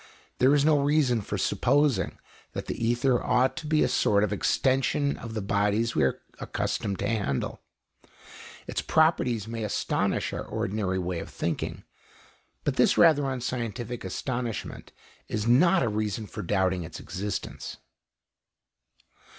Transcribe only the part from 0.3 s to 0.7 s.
There is